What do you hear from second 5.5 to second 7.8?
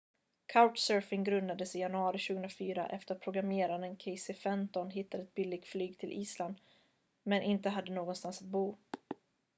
flyg till island men inte